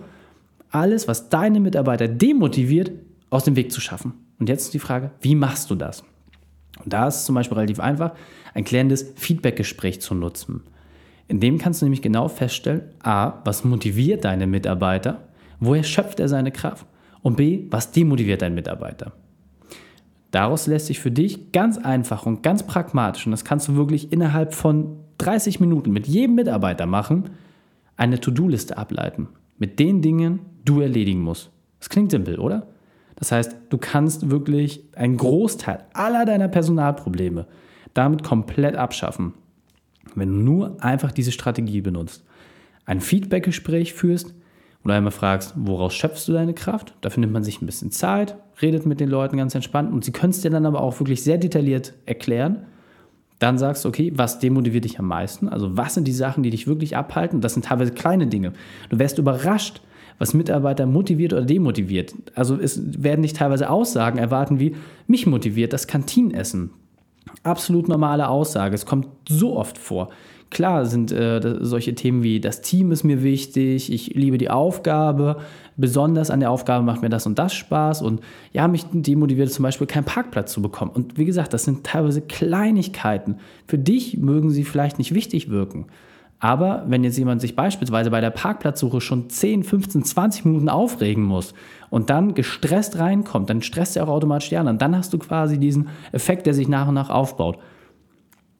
alles, 0.69 1.07
was 1.07 1.29
deine 1.29 1.59
Mitarbeiter 1.59 2.07
demotiviert, 2.07 2.91
aus 3.33 3.43
dem 3.43 3.55
Weg 3.55 3.71
zu 3.71 3.81
schaffen. 3.81 4.13
Und 4.39 4.47
jetzt 4.47 4.65
ist 4.65 4.73
die 4.73 4.79
Frage, 4.79 5.11
wie 5.21 5.35
machst 5.35 5.69
du 5.71 5.75
das? 5.75 6.03
Und 6.83 6.93
da 6.93 7.07
ist 7.07 7.17
es 7.17 7.25
zum 7.25 7.35
Beispiel 7.35 7.57
relativ 7.57 7.79
einfach, 7.79 8.13
ein 8.53 8.63
klärendes 8.63 9.13
Feedbackgespräch 9.15 10.01
zu 10.01 10.13
nutzen. 10.13 10.61
In 11.27 11.39
dem 11.39 11.57
kannst 11.57 11.81
du 11.81 11.85
nämlich 11.85 12.01
genau 12.01 12.27
feststellen, 12.27 12.83
a, 13.01 13.41
was 13.43 13.63
motiviert 13.63 14.25
deine 14.25 14.45
Mitarbeiter, 14.45 15.27
woher 15.59 15.83
schöpft 15.83 16.19
er 16.19 16.29
seine 16.29 16.51
Kraft 16.51 16.85
und 17.21 17.37
b, 17.37 17.65
was 17.71 17.91
demotiviert 17.91 18.41
deinen 18.41 18.55
Mitarbeiter. 18.55 19.13
Daraus 20.29 20.67
lässt 20.67 20.87
sich 20.87 20.99
für 20.99 21.11
dich 21.11 21.51
ganz 21.51 21.77
einfach 21.77 22.25
und 22.25 22.43
ganz 22.43 22.63
pragmatisch, 22.63 23.25
und 23.25 23.31
das 23.31 23.45
kannst 23.45 23.67
du 23.67 23.75
wirklich 23.75 24.11
innerhalb 24.11 24.53
von 24.53 24.97
30 25.19 25.59
Minuten 25.59 25.91
mit 25.91 26.07
jedem 26.07 26.35
Mitarbeiter 26.35 26.85
machen, 26.85 27.29
eine 27.97 28.19
To-Do-Liste 28.19 28.77
ableiten. 28.77 29.29
Mit 29.57 29.79
den 29.79 30.01
Dingen, 30.01 30.39
du 30.65 30.81
erledigen 30.81 31.21
musst. 31.21 31.51
Das 31.79 31.89
klingt 31.89 32.11
simpel, 32.11 32.39
oder? 32.39 32.72
Das 33.23 33.31
heißt, 33.31 33.55
du 33.69 33.77
kannst 33.77 34.31
wirklich 34.31 34.83
einen 34.97 35.15
Großteil 35.15 35.85
aller 35.93 36.25
deiner 36.25 36.49
Personalprobleme 36.49 37.45
damit 37.93 38.21
komplett 38.21 38.75
abschaffen, 38.75 39.33
wenn 40.13 40.27
du 40.27 40.35
nur 40.43 40.83
einfach 40.83 41.13
diese 41.13 41.31
Strategie 41.31 41.79
benutzt. 41.79 42.25
Ein 42.85 42.99
Feedbackgespräch 42.99 43.93
führst, 43.93 44.33
wo 44.83 44.89
du 44.89 44.93
einmal 44.93 45.13
fragst, 45.13 45.53
woraus 45.55 45.93
schöpfst 45.93 46.27
du 46.27 46.33
deine 46.33 46.53
Kraft? 46.53 46.95
Dafür 46.99 47.21
nimmt 47.21 47.31
man 47.31 47.45
sich 47.45 47.61
ein 47.61 47.65
bisschen 47.65 47.91
Zeit, 47.91 48.35
redet 48.61 48.85
mit 48.85 48.99
den 48.99 49.07
Leuten 49.07 49.37
ganz 49.37 49.55
entspannt 49.55 49.93
und 49.93 50.03
sie 50.03 50.11
können 50.11 50.31
es 50.31 50.41
dir 50.41 50.51
dann 50.51 50.65
aber 50.65 50.81
auch 50.81 50.99
wirklich 50.99 51.23
sehr 51.23 51.37
detailliert 51.37 51.93
erklären. 52.05 52.65
Dann 53.39 53.57
sagst 53.57 53.85
du, 53.85 53.87
okay, 53.87 54.11
was 54.13 54.39
demotiviert 54.39 54.83
dich 54.83 54.99
am 54.99 55.07
meisten? 55.07 55.47
Also 55.47 55.77
was 55.77 55.93
sind 55.93 56.09
die 56.09 56.11
Sachen, 56.11 56.43
die 56.43 56.49
dich 56.49 56.67
wirklich 56.67 56.97
abhalten? 56.97 57.39
Das 57.39 57.53
sind 57.53 57.63
teilweise 57.63 57.93
kleine 57.93 58.27
Dinge. 58.27 58.51
Du 58.89 58.99
wärst 58.99 59.17
überrascht, 59.17 59.81
was 60.19 60.33
Mitarbeiter 60.33 60.85
motiviert 60.85 61.33
oder 61.33 61.43
demotiviert. 61.43 62.13
Also 62.35 62.57
es 62.59 63.03
werden 63.03 63.21
nicht 63.21 63.37
teilweise 63.37 63.69
Aussagen 63.69 64.17
erwarten 64.17 64.59
wie, 64.59 64.75
mich 65.07 65.27
motiviert 65.27 65.73
das 65.73 65.87
Kantinenessen. 65.87 66.71
Absolut 67.43 67.87
normale 67.87 68.27
Aussage. 68.27 68.75
Es 68.75 68.85
kommt 68.85 69.07
so 69.27 69.57
oft 69.57 69.77
vor. 69.77 70.09
Klar 70.53 70.85
sind 70.85 71.11
äh, 71.11 71.57
solche 71.61 71.95
Themen 71.95 72.21
wie 72.21 72.39
das 72.39 72.61
Team 72.61 72.91
ist 72.91 73.03
mir 73.03 73.23
wichtig, 73.23 73.91
ich 73.91 74.13
liebe 74.13 74.37
die 74.37 74.51
Aufgabe, 74.51 75.37
besonders 75.77 76.29
an 76.29 76.41
der 76.41 76.51
Aufgabe 76.51 76.85
macht 76.85 77.01
mir 77.01 77.09
das 77.09 77.25
und 77.25 77.39
das 77.39 77.55
Spaß 77.55 78.03
und 78.03 78.21
ja, 78.51 78.67
mich 78.67 78.85
demotiviert 78.91 79.51
zum 79.51 79.63
Beispiel 79.63 79.87
keinen 79.87 80.03
Parkplatz 80.03 80.53
zu 80.53 80.61
bekommen. 80.61 80.91
Und 80.93 81.17
wie 81.17 81.25
gesagt, 81.25 81.53
das 81.53 81.63
sind 81.63 81.83
teilweise 81.83 82.21
Kleinigkeiten. 82.21 83.37
Für 83.67 83.79
dich 83.79 84.17
mögen 84.17 84.51
sie 84.51 84.63
vielleicht 84.63 84.99
nicht 84.99 85.15
wichtig 85.15 85.49
wirken. 85.49 85.87
Aber 86.43 86.83
wenn 86.87 87.05
jetzt 87.05 87.17
jemand 87.17 87.39
sich 87.39 87.55
beispielsweise 87.55 88.11
bei 88.11 88.19
der 88.19 88.29
Parkplatzsuche 88.29 88.99
schon 88.99 89.29
10, 89.29 89.63
15, 89.63 90.03
20 90.03 90.43
Minuten 90.43 90.67
aufregen 90.67 91.23
muss 91.23 91.53
und 91.89 92.09
dann 92.09 92.33
gestresst 92.33 92.99
reinkommt, 92.99 93.49
dann 93.49 93.61
stresst 93.61 93.95
er 93.95 94.03
auch 94.03 94.09
automatisch 94.09 94.49
die 94.49 94.57
anderen. 94.57 94.77
Dann 94.77 94.93
hast 94.93 95.13
du 95.13 95.19
quasi 95.19 95.57
diesen 95.57 95.87
Effekt, 96.11 96.45
der 96.45 96.53
sich 96.53 96.67
nach 96.67 96.89
und 96.89 96.95
nach 96.95 97.09
aufbaut. 97.09 97.59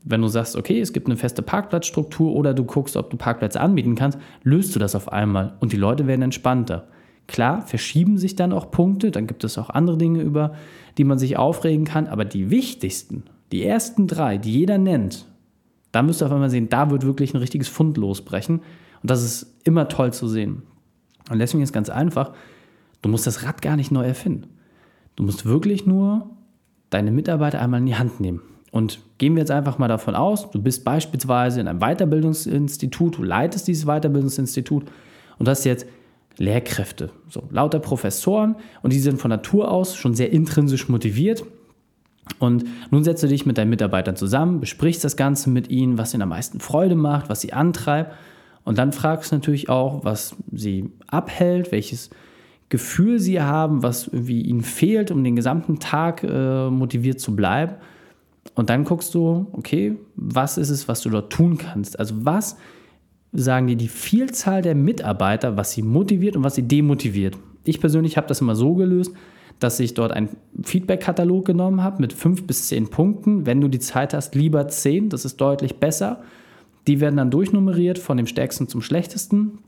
Wenn 0.06 0.22
du 0.22 0.30
sagst, 0.30 0.56
okay, 0.56 0.80
es 0.80 0.94
gibt 0.94 1.08
eine 1.08 1.18
feste 1.18 1.42
Parkplatzstruktur 1.42 2.34
oder 2.34 2.54
du 2.54 2.64
guckst, 2.64 2.96
ob 2.96 3.10
du 3.10 3.18
Parkplätze 3.18 3.60
anbieten 3.60 3.96
kannst, 3.96 4.18
löst 4.44 4.74
du 4.74 4.80
das 4.80 4.96
auf 4.96 5.12
einmal 5.12 5.58
und 5.60 5.74
die 5.74 5.78
Leute 5.78 6.08
werden 6.08 6.22
entspannter. 6.22 6.88
Klar, 7.28 7.64
verschieben 7.64 8.18
sich 8.18 8.38
dann 8.38 8.54
auch 8.54 8.72
Punkte, 8.72 9.12
dann 9.12 9.28
gibt 9.28 9.44
es 9.44 9.58
auch 9.58 9.70
andere 9.70 9.98
Dinge, 9.98 10.22
über 10.22 10.54
die 10.98 11.04
man 11.04 11.20
sich 11.20 11.36
aufregen 11.36 11.84
kann, 11.84 12.08
aber 12.08 12.24
die 12.24 12.50
wichtigsten, 12.50 13.24
die 13.52 13.66
ersten 13.66 14.08
drei, 14.08 14.38
die 14.38 14.54
jeder 14.54 14.78
nennt, 14.78 15.26
da 15.94 16.02
müsst 16.02 16.22
ihr 16.22 16.26
auf 16.26 16.32
einmal 16.34 16.50
sehen, 16.50 16.68
da 16.70 16.90
wird 16.90 17.06
wirklich 17.06 17.34
ein 17.34 17.38
richtiges 17.38 17.70
Fund 17.70 17.98
losbrechen. 17.98 18.58
Und 18.58 19.10
das 19.10 19.24
ist 19.24 19.56
immer 19.64 19.88
toll 19.88 20.12
zu 20.12 20.28
sehen. 20.28 20.64
Und 21.30 21.40
deswegen 21.40 21.64
ist 21.64 21.72
ganz 21.72 21.90
einfach, 21.90 22.34
du 23.02 23.10
musst 23.10 23.28
das 23.28 23.44
Rad 23.44 23.62
gar 23.62 23.78
nicht 23.78 23.92
neu 23.92 24.04
erfinden. 24.04 24.48
Du 25.16 25.24
musst 25.24 25.46
wirklich 25.46 25.86
nur 25.86 26.32
deine 26.90 27.12
Mitarbeiter 27.12 27.62
einmal 27.62 27.80
in 27.80 27.86
die 27.86 27.96
Hand 27.96 28.20
nehmen. 28.20 28.42
Und 28.72 29.02
gehen 29.20 29.36
wir 29.36 29.42
jetzt 29.42 29.52
einfach 29.52 29.78
mal 29.78 29.88
davon 29.88 30.16
aus, 30.16 30.50
du 30.50 30.60
bist 30.60 30.84
beispielsweise 30.84 31.62
in 31.62 31.68
einem 31.68 31.80
Weiterbildungsinstitut, 31.80 33.20
du 33.20 33.24
leitest 33.24 33.68
dieses 33.68 33.86
Weiterbildungsinstitut 33.86 34.86
und 35.38 35.48
hast 35.48 35.64
jetzt 35.64 35.86
Lehrkräfte, 36.38 37.12
so 37.30 37.44
lauter 37.52 37.78
Professoren 37.78 38.56
und 38.82 38.92
die 38.92 39.00
sind 39.00 39.22
von 39.22 39.30
Natur 39.30 39.70
aus 39.70 39.96
schon 39.96 40.16
sehr 40.16 40.32
intrinsisch 40.32 40.90
motiviert 40.90 41.44
und 42.40 42.66
nun 42.90 43.04
setzt 43.04 43.24
du 43.24 43.28
dich 43.28 43.46
mit 43.46 43.58
deinen 43.58 43.70
Mitarbeitern 43.70 44.16
zusammen, 44.16 44.60
besprichst 44.60 45.04
das 45.04 45.18
Ganze 45.18 45.50
mit 45.50 45.70
ihnen, 45.70 45.98
was 45.98 46.14
ihnen 46.14 46.24
am 46.24 46.30
meisten 46.30 46.60
Freude 46.60 46.96
macht, 46.96 47.30
was 47.30 47.42
sie 47.42 47.54
antreibt. 47.54 48.14
Und 48.64 48.78
dann 48.78 48.94
fragst 48.94 49.32
du 49.32 49.36
natürlich 49.36 49.70
auch, 49.70 50.06
was 50.06 50.36
sie 50.52 50.90
abhält, 51.08 51.72
welches 51.72 52.10
Gefühl 52.70 53.20
sie 53.20 53.42
haben, 53.42 53.84
was 53.84 54.08
irgendwie 54.08 54.42
ihnen 54.42 54.62
fehlt, 54.62 55.12
um 55.12 55.24
den 55.24 55.36
gesamten 55.36 55.80
Tag 55.80 56.24
äh, 56.24 56.70
motiviert 56.70 57.20
zu 57.20 57.36
bleiben. 57.36 57.76
Und 58.56 58.70
dann 58.70 58.84
guckst 58.84 59.14
du, 59.14 59.48
okay, 59.52 59.98
was 60.16 60.58
ist 60.58 60.70
es, 60.70 60.88
was 60.88 61.02
du 61.02 61.10
dort 61.10 61.32
tun 61.32 61.58
kannst? 61.58 62.00
Also 62.00 62.26
was 62.26 62.58
sagen 63.32 63.68
dir 63.68 63.76
die 63.76 63.88
Vielzahl 63.88 64.62
der 64.62 64.76
Mitarbeiter, 64.76 65.58
was 65.58 65.72
sie 65.72 65.82
motiviert 65.82 66.36
und 66.36 66.44
was 66.44 66.56
sie 66.56 66.64
demotiviert? 66.64 67.38
Ich 67.66 67.80
persönlich 67.80 68.18
habe 68.18 68.28
das 68.28 68.42
immer 68.42 68.56
so 68.56 68.76
gelöst, 68.76 69.14
dass 69.60 69.80
ich 69.80 69.94
dort 69.94 70.12
einen 70.12 70.30
Feedback-Katalog 70.62 71.46
genommen 71.46 71.84
habe 71.84 72.02
mit 72.02 72.14
fünf 72.14 72.46
bis 72.46 72.68
zehn 72.68 72.90
Punkten. 72.90 73.46
Wenn 73.46 73.62
du 73.62 73.68
die 73.68 73.80
Zeit 73.80 74.14
hast, 74.14 74.36
lieber 74.36 74.68
zehn, 74.68 75.10
das 75.10 75.26
ist 75.26 75.38
deutlich 75.38 75.78
besser. 75.78 76.22
Die 76.88 77.00
werden 77.00 77.18
dann 77.18 77.32
durchnummeriert 77.32 77.98
von 77.98 78.18
dem 78.18 78.28
stärksten 78.28 78.68
zum 78.68 78.82
schlechtesten. 78.82 79.60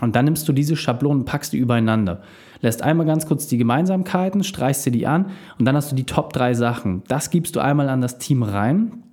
Und 0.00 0.16
dann 0.16 0.24
nimmst 0.24 0.48
du 0.48 0.52
diese 0.52 0.76
Schablonen 0.76 1.20
und 1.20 1.24
packst 1.24 1.52
die 1.52 1.58
übereinander. 1.58 2.22
Lässt 2.60 2.82
einmal 2.82 3.06
ganz 3.06 3.26
kurz 3.26 3.46
die 3.46 3.58
Gemeinsamkeiten, 3.58 4.42
streichst 4.42 4.82
sie 4.82 4.90
die 4.90 5.06
an 5.06 5.26
und 5.58 5.66
dann 5.66 5.76
hast 5.76 5.92
du 5.92 5.96
die 5.96 6.04
Top 6.04 6.32
drei 6.32 6.54
Sachen. 6.54 7.02
Das 7.06 7.30
gibst 7.30 7.54
du 7.54 7.60
einmal 7.60 7.88
an 7.88 8.00
das 8.00 8.18
Team 8.18 8.42
rein, 8.42 9.04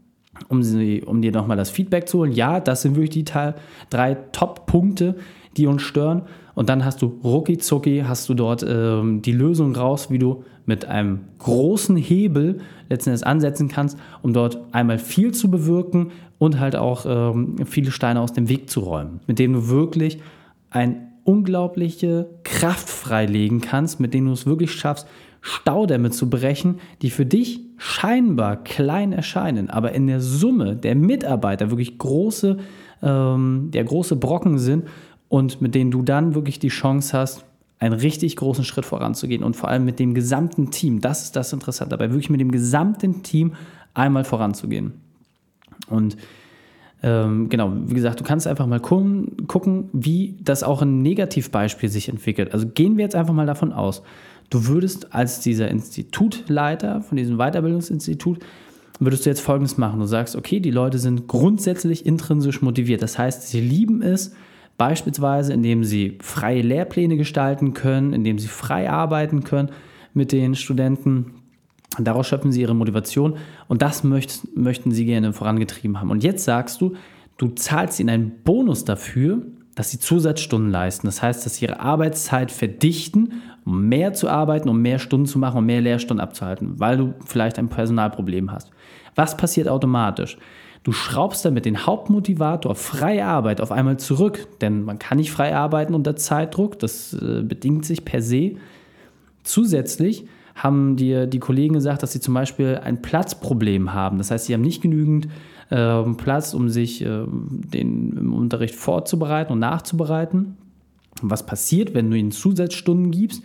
um, 0.48 0.64
sie, 0.64 1.04
um 1.04 1.22
dir 1.22 1.32
nochmal 1.32 1.58
das 1.58 1.70
Feedback 1.70 2.08
zu 2.08 2.20
holen. 2.20 2.32
Ja, 2.32 2.60
das 2.60 2.82
sind 2.82 2.96
wirklich 2.96 3.12
die 3.12 3.26
Teil, 3.26 3.56
drei 3.90 4.16
Top-Punkte, 4.32 5.16
die 5.58 5.68
uns 5.68 5.84
stören. 5.84 6.24
Und 6.54 6.70
dann 6.70 6.84
hast 6.84 7.02
du 7.02 7.20
rucki 7.24 7.58
zucki, 7.58 8.04
hast 8.06 8.28
du 8.30 8.34
dort 8.34 8.66
ähm, 8.68 9.22
die 9.22 9.32
Lösung 9.32 9.76
raus, 9.76 10.10
wie 10.10 10.20
du 10.20 10.44
mit 10.66 10.86
einem 10.86 11.22
großen 11.40 11.96
Hebel 11.96 12.60
letzten 12.90 13.24
ansetzen 13.24 13.68
kannst, 13.68 13.98
um 14.22 14.34
dort 14.34 14.60
einmal 14.72 15.00
viel 15.00 15.34
zu 15.34 15.50
bewirken 15.50 16.12
und 16.38 16.60
halt 16.60 16.76
auch 16.76 17.06
ähm, 17.08 17.56
viele 17.66 17.92
Steine 17.92 18.20
aus 18.20 18.34
dem 18.34 18.50
Weg 18.50 18.70
zu 18.70 18.82
räumen, 18.82 19.22
mit 19.28 19.40
dem 19.40 19.54
du 19.54 19.70
wirklich 19.70 20.20
eine 20.70 21.12
unglaubliche 21.24 22.30
Kraft 22.44 22.90
freilegen 22.90 23.62
kannst, 23.62 24.00
mit 24.00 24.14
dem 24.14 24.26
du 24.26 24.32
es 24.34 24.46
wirklich 24.46 24.72
schaffst, 24.72 25.08
Staudämme 25.42 26.12
zu 26.12 26.30
brechen, 26.30 26.80
die 27.02 27.10
für 27.10 27.26
dich 27.26 27.62
scheinbar 27.78 28.58
klein 28.64 29.12
erscheinen, 29.12 29.70
aber 29.70 29.92
in 29.94 30.06
der 30.06 30.22
Summe 30.22 30.76
der 30.76 30.96
Mitarbeiter 30.96 31.72
wirklich 31.72 31.98
große, 31.98 32.58
ähm, 33.02 33.70
der 33.74 33.84
große 33.84 34.16
Brocken 34.16 34.60
sind 34.60 34.86
und 35.32 35.62
mit 35.62 35.76
denen 35.76 35.92
du 35.92 36.02
dann 36.02 36.36
wirklich 36.36 36.60
die 36.60 36.68
Chance 36.68 37.18
hast, 37.18 37.46
einen 37.80 37.94
richtig 37.94 38.36
großen 38.36 38.66
Schritt 38.66 38.86
voranzugehen 38.86 39.44
und 39.44 39.56
vor 39.56 39.70
allem 39.70 39.86
mit 39.86 39.98
dem 39.98 40.14
gesamten 40.14 40.72
Team, 40.72 41.00
das 41.00 41.24
ist 41.24 41.38
das 41.38 41.54
Interessante 41.54 41.92
dabei, 41.92 42.10
wirklich 42.12 42.30
mit 42.30 42.42
dem 42.42 42.52
gesamten 42.52 43.24
Team 43.24 43.54
einmal 43.94 44.26
voranzugehen. 44.26 44.92
Und 45.88 46.18
ähm, 47.02 47.48
genau, 47.48 47.72
wie 47.86 47.94
gesagt, 47.94 48.20
du 48.20 48.26
kannst 48.26 48.46
einfach 48.46 48.68
mal 48.68 48.82
gucken, 48.82 49.48
gucken, 49.48 49.90
wie 49.94 50.36
das 50.42 50.64
auch 50.64 50.82
ein 50.82 51.02
Negativbeispiel 51.02 51.88
sich 51.88 52.10
entwickelt. 52.10 52.54
Also 52.54 52.68
gehen 52.68 52.98
wir 52.98 53.06
jetzt 53.06 53.16
einfach 53.16 53.34
mal 53.34 53.48
davon 53.48 53.72
aus, 53.72 54.04
du 54.50 54.68
würdest 54.68 55.16
als 55.16 55.40
dieser 55.40 55.70
Institutleiter 55.70 57.00
von 57.00 57.16
diesem 57.16 57.38
Weiterbildungsinstitut 57.38 58.40
würdest 59.00 59.26
du 59.26 59.30
jetzt 59.30 59.40
Folgendes 59.40 59.78
machen. 59.78 60.02
Du 60.02 60.06
sagst, 60.08 60.36
okay, 60.36 60.60
die 60.60 60.72
Leute 60.72 61.00
sind 61.00 61.30
grundsätzlich 61.30 62.06
intrinsisch 62.06 62.62
motiviert. 62.62 63.02
Das 63.02 63.18
heißt, 63.18 63.48
sie 63.48 63.62
lieben 63.62 64.02
es, 64.02 64.34
Beispielsweise, 64.82 65.54
indem 65.54 65.84
sie 65.84 66.18
freie 66.24 66.64
Lehrpläne 66.64 67.16
gestalten 67.16 67.76
können, 67.76 68.14
indem 68.14 68.40
sie 68.40 68.48
frei 68.48 68.90
arbeiten 68.90 69.44
können 69.44 69.70
mit 70.16 70.32
den 70.32 70.56
Studenten. 70.56 71.36
Daraus 72.00 72.26
schöpfen 72.26 72.52
sie 72.52 72.62
ihre 72.62 72.74
Motivation 72.74 73.38
und 73.68 73.84
das 73.84 74.04
möcht, 74.04 74.58
möchten 74.58 74.90
sie 74.90 75.06
gerne 75.06 75.34
vorangetrieben 75.34 76.02
haben. 76.02 76.10
Und 76.10 76.24
jetzt 76.24 76.46
sagst 76.46 76.82
du, 76.82 76.96
du 77.38 77.50
zahlst 77.50 78.00
ihnen 78.00 78.10
einen 78.10 78.32
Bonus 78.44 78.84
dafür, 78.84 79.44
dass 79.76 79.92
sie 79.92 80.00
Zusatzstunden 80.00 80.72
leisten. 80.72 81.06
Das 81.06 81.22
heißt, 81.22 81.46
dass 81.46 81.58
sie 81.58 81.66
ihre 81.66 81.80
Arbeitszeit 81.80 82.50
verdichten, 82.50 83.34
um 83.64 83.88
mehr 83.88 84.14
zu 84.14 84.30
arbeiten, 84.30 84.68
um 84.68 84.82
mehr 84.82 84.98
Stunden 84.98 85.28
zu 85.28 85.38
machen, 85.38 85.60
um 85.60 85.66
mehr 85.68 85.82
Lehrstunden 85.82 86.24
abzuhalten, 86.24 86.80
weil 86.80 86.98
du 86.98 87.14
vielleicht 87.24 87.60
ein 87.60 87.70
Personalproblem 87.70 88.52
hast. 88.52 88.72
Was 89.14 89.38
passiert 89.38 89.68
automatisch? 89.68 90.40
Du 90.84 90.92
schraubst 90.92 91.46
damit 91.46 91.66
den 91.66 91.86
Hauptmotivator 91.86 92.74
freie 92.74 93.26
Arbeit 93.26 93.62
auf 93.62 93.72
einmal 93.72 93.98
zurück, 93.98 94.48
denn 94.62 94.84
man 94.84 94.98
kann 94.98 95.20
nicht 95.20 95.32
frei 95.32 95.56
arbeiten 95.56 95.94
unter 95.94 96.16
Zeitdruck, 96.16 96.80
das 96.80 97.14
äh, 97.14 97.44
bedingt 97.44 97.86
sich 97.86 98.04
per 98.04 98.22
se. 98.22 98.56
Zusätzlich 99.44 100.26
haben 100.56 100.96
dir 100.96 101.28
die 101.28 101.40
Kollegen 101.40 101.76
gesagt, 101.76 102.02
dass 102.04 102.12
sie 102.12 102.20
zum 102.20 102.34
Beispiel 102.34 102.80
ein 102.84 103.02
Platzproblem 103.02 103.94
haben. 103.94 104.18
Das 104.18 104.32
heißt, 104.32 104.46
sie 104.46 104.54
haben 104.54 104.62
nicht 104.62 104.82
genügend 104.82 105.28
äh, 105.70 106.04
Platz, 106.18 106.54
um 106.54 106.70
sich 106.70 107.04
äh, 107.04 107.26
den 107.28 108.18
im 108.18 108.34
Unterricht 108.34 108.76
vorzubereiten 108.76 109.54
und 109.54 109.60
nachzubereiten. 109.60 110.58
Was 111.22 111.46
passiert, 111.46 111.94
wenn 111.94 112.10
du 112.10 112.18
ihnen 112.18 112.32
Zusatzstunden 112.32 113.12
gibst? 113.12 113.44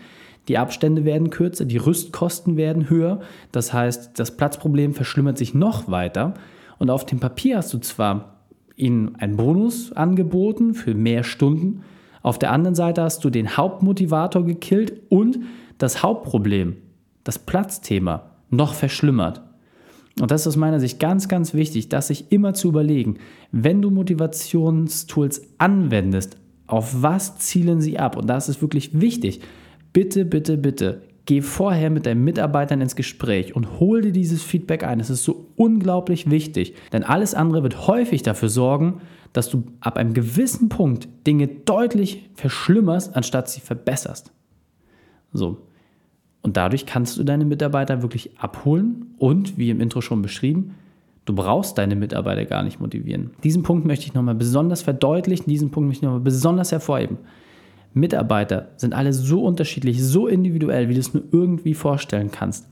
Die 0.48 0.58
Abstände 0.58 1.04
werden 1.04 1.30
kürzer, 1.30 1.64
die 1.64 1.76
Rüstkosten 1.76 2.56
werden 2.56 2.88
höher. 2.88 3.20
Das 3.52 3.72
heißt, 3.72 4.18
das 4.18 4.36
Platzproblem 4.36 4.94
verschlimmert 4.94 5.38
sich 5.38 5.54
noch 5.54 5.90
weiter. 5.90 6.34
Und 6.78 6.90
auf 6.90 7.06
dem 7.06 7.20
Papier 7.20 7.58
hast 7.58 7.72
du 7.72 7.78
zwar 7.78 8.36
ihnen 8.76 9.16
einen 9.16 9.36
Bonus 9.36 9.92
angeboten 9.92 10.74
für 10.74 10.94
mehr 10.94 11.24
Stunden, 11.24 11.82
auf 12.26 12.40
der 12.40 12.50
anderen 12.50 12.74
Seite 12.74 13.02
hast 13.02 13.24
du 13.24 13.30
den 13.30 13.56
Hauptmotivator 13.56 14.44
gekillt 14.44 15.00
und 15.10 15.38
das 15.78 16.02
Hauptproblem, 16.02 16.76
das 17.22 17.38
Platzthema, 17.38 18.32
noch 18.50 18.74
verschlimmert. 18.74 19.42
Und 20.20 20.32
das 20.32 20.40
ist 20.40 20.48
aus 20.48 20.56
meiner 20.56 20.80
Sicht 20.80 20.98
ganz, 20.98 21.28
ganz 21.28 21.54
wichtig, 21.54 21.88
dass 21.88 22.08
sich 22.08 22.32
immer 22.32 22.52
zu 22.52 22.66
überlegen, 22.66 23.18
wenn 23.52 23.80
du 23.80 23.90
Motivationstools 23.90 25.42
anwendest, 25.58 26.36
auf 26.66 27.00
was 27.00 27.38
zielen 27.38 27.80
sie 27.80 28.00
ab? 28.00 28.16
Und 28.16 28.26
das 28.26 28.48
ist 28.48 28.60
wirklich 28.60 29.00
wichtig. 29.00 29.40
Bitte, 29.92 30.24
bitte, 30.24 30.56
bitte 30.56 31.02
Geh 31.26 31.40
vorher 31.40 31.90
mit 31.90 32.06
deinen 32.06 32.22
Mitarbeitern 32.22 32.80
ins 32.80 32.94
Gespräch 32.94 33.54
und 33.56 33.80
hol 33.80 34.00
dir 34.00 34.12
dieses 34.12 34.44
Feedback 34.44 34.84
ein. 34.84 35.00
Es 35.00 35.10
ist 35.10 35.24
so 35.24 35.48
unglaublich 35.56 36.30
wichtig, 36.30 36.74
denn 36.92 37.02
alles 37.02 37.34
andere 37.34 37.64
wird 37.64 37.88
häufig 37.88 38.22
dafür 38.22 38.48
sorgen, 38.48 39.00
dass 39.32 39.50
du 39.50 39.64
ab 39.80 39.98
einem 39.98 40.14
gewissen 40.14 40.68
Punkt 40.68 41.08
Dinge 41.26 41.48
deutlich 41.48 42.30
verschlimmerst, 42.34 43.16
anstatt 43.16 43.50
sie 43.50 43.60
verbesserst. 43.60 44.32
So. 45.32 45.58
Und 46.42 46.56
dadurch 46.56 46.86
kannst 46.86 47.18
du 47.18 47.24
deine 47.24 47.44
Mitarbeiter 47.44 48.02
wirklich 48.02 48.38
abholen 48.38 49.14
und, 49.18 49.58
wie 49.58 49.70
im 49.70 49.80
Intro 49.80 50.00
schon 50.00 50.22
beschrieben, 50.22 50.76
du 51.24 51.34
brauchst 51.34 51.76
deine 51.76 51.96
Mitarbeiter 51.96 52.44
gar 52.44 52.62
nicht 52.62 52.80
motivieren. 52.80 53.32
Diesen 53.42 53.64
Punkt 53.64 53.84
möchte 53.84 54.06
ich 54.06 54.14
nochmal 54.14 54.36
besonders 54.36 54.82
verdeutlichen, 54.82 55.50
diesen 55.50 55.72
Punkt 55.72 55.88
möchte 55.88 56.04
ich 56.04 56.04
nochmal 56.04 56.20
besonders 56.20 56.70
hervorheben. 56.70 57.18
Mitarbeiter 57.96 58.68
sind 58.76 58.94
alle 58.94 59.14
so 59.14 59.42
unterschiedlich, 59.42 60.04
so 60.04 60.26
individuell, 60.26 60.88
wie 60.88 60.94
du 60.94 61.00
es 61.00 61.14
nur 61.14 61.24
irgendwie 61.32 61.72
vorstellen 61.72 62.30
kannst. 62.30 62.68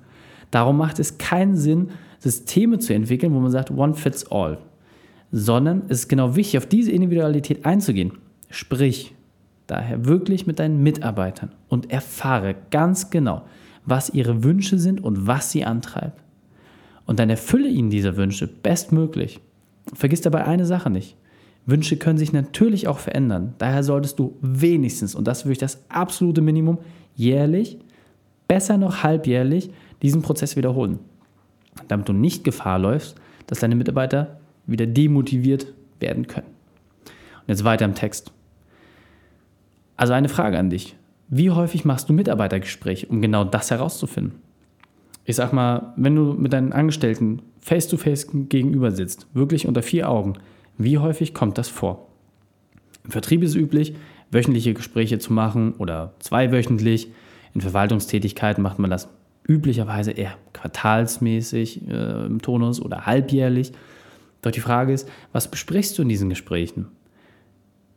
Darum 0.50 0.76
macht 0.76 0.98
es 0.98 1.16
keinen 1.16 1.56
Sinn, 1.56 1.88
Systeme 2.18 2.78
zu 2.78 2.92
entwickeln, 2.92 3.32
wo 3.34 3.40
man 3.40 3.50
sagt, 3.50 3.70
one 3.70 3.94
fits 3.94 4.30
all. 4.30 4.58
Sondern 5.32 5.82
es 5.88 6.00
ist 6.00 6.08
genau 6.08 6.36
wichtig, 6.36 6.58
auf 6.58 6.66
diese 6.66 6.92
Individualität 6.92 7.64
einzugehen. 7.64 8.12
Sprich, 8.50 9.14
daher 9.66 10.04
wirklich 10.04 10.46
mit 10.46 10.58
deinen 10.58 10.82
Mitarbeitern 10.82 11.52
und 11.68 11.90
erfahre 11.90 12.54
ganz 12.70 13.08
genau, 13.08 13.42
was 13.86 14.10
ihre 14.10 14.44
Wünsche 14.44 14.78
sind 14.78 15.02
und 15.02 15.26
was 15.26 15.50
sie 15.50 15.64
antreibt. 15.64 16.22
Und 17.06 17.18
dann 17.18 17.30
erfülle 17.30 17.68
ihnen 17.68 17.88
diese 17.88 18.18
Wünsche 18.18 18.46
bestmöglich. 18.46 19.40
Vergiss 19.94 20.20
dabei 20.20 20.44
eine 20.44 20.66
Sache 20.66 20.90
nicht. 20.90 21.16
Wünsche 21.66 21.96
können 21.96 22.18
sich 22.18 22.32
natürlich 22.32 22.88
auch 22.88 22.98
verändern. 22.98 23.54
Daher 23.58 23.82
solltest 23.82 24.18
du 24.18 24.36
wenigstens, 24.40 25.14
und 25.14 25.26
das 25.26 25.40
ist 25.40 25.44
wirklich 25.46 25.58
das 25.58 25.84
absolute 25.88 26.42
Minimum, 26.42 26.78
jährlich, 27.14 27.78
besser 28.48 28.76
noch 28.76 29.02
halbjährlich, 29.02 29.70
diesen 30.02 30.22
Prozess 30.22 30.56
wiederholen. 30.56 30.98
Damit 31.88 32.08
du 32.08 32.12
nicht 32.12 32.44
Gefahr 32.44 32.78
läufst, 32.78 33.16
dass 33.46 33.60
deine 33.60 33.76
Mitarbeiter 33.76 34.38
wieder 34.66 34.86
demotiviert 34.86 35.66
werden 36.00 36.26
können. 36.26 36.46
Und 37.06 37.48
jetzt 37.48 37.64
weiter 37.64 37.84
im 37.84 37.94
Text. 37.94 38.32
Also 39.96 40.12
eine 40.12 40.28
Frage 40.28 40.58
an 40.58 40.70
dich. 40.70 40.96
Wie 41.28 41.50
häufig 41.50 41.84
machst 41.84 42.08
du 42.08 42.12
Mitarbeitergespräche, 42.12 43.06
um 43.06 43.22
genau 43.22 43.44
das 43.44 43.70
herauszufinden? 43.70 44.40
Ich 45.24 45.36
sag 45.36 45.52
mal, 45.52 45.94
wenn 45.96 46.14
du 46.14 46.34
mit 46.34 46.52
deinen 46.52 46.72
Angestellten 46.72 47.40
face-to-face 47.60 48.28
-face 48.28 48.48
gegenüber 48.48 48.90
sitzt, 48.90 49.26
wirklich 49.32 49.66
unter 49.66 49.82
vier 49.82 50.10
Augen, 50.10 50.34
wie 50.78 50.98
häufig 50.98 51.34
kommt 51.34 51.58
das 51.58 51.68
vor? 51.68 52.08
Im 53.04 53.10
Vertrieb 53.10 53.42
ist 53.42 53.50
es 53.50 53.56
üblich, 53.56 53.94
wöchentliche 54.30 54.74
Gespräche 54.74 55.18
zu 55.18 55.32
machen 55.32 55.74
oder 55.78 56.14
zweiwöchentlich. 56.18 57.12
In 57.54 57.60
Verwaltungstätigkeiten 57.60 58.62
macht 58.62 58.78
man 58.78 58.90
das 58.90 59.08
üblicherweise 59.46 60.10
eher 60.10 60.34
quartalsmäßig 60.52 61.88
äh, 61.88 62.26
im 62.26 62.40
Tonus 62.40 62.80
oder 62.80 63.06
halbjährlich. 63.06 63.72
Doch 64.42 64.50
die 64.50 64.60
Frage 64.60 64.92
ist, 64.92 65.08
was 65.32 65.50
besprichst 65.50 65.96
du 65.98 66.02
in 66.02 66.08
diesen 66.08 66.28
Gesprächen? 66.28 66.86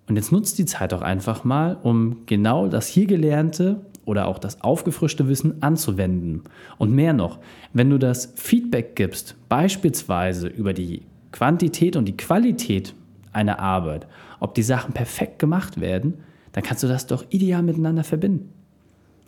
Und 0.07 0.15
jetzt 0.15 0.31
nutzt 0.31 0.57
die 0.57 0.65
Zeit 0.65 0.93
auch 0.93 1.01
einfach 1.01 1.43
mal, 1.43 1.77
um 1.83 2.25
genau 2.25 2.67
das 2.67 2.87
hier 2.87 3.07
Gelernte 3.07 3.81
oder 4.05 4.27
auch 4.27 4.39
das 4.39 4.61
aufgefrischte 4.61 5.27
Wissen 5.27 5.61
anzuwenden. 5.61 6.43
Und 6.77 6.93
mehr 6.93 7.11
noch, 7.11 7.39
wenn 7.73 7.89
du 7.89 7.97
das 7.97 8.33
Feedback 8.35 8.95
gibst, 8.95 9.35
beispielsweise 9.49 10.47
über 10.47 10.73
die 10.73 11.03
Quantität 11.31 11.95
und 11.95 12.05
die 12.05 12.17
Qualität 12.17 12.93
einer 13.33 13.59
Arbeit, 13.59 14.07
ob 14.39 14.55
die 14.55 14.63
Sachen 14.63 14.93
perfekt 14.93 15.39
gemacht 15.39 15.79
werden, 15.79 16.15
dann 16.53 16.63
kannst 16.63 16.83
du 16.83 16.87
das 16.87 17.07
doch 17.07 17.25
ideal 17.29 17.63
miteinander 17.63 18.03
verbinden. 18.03 18.49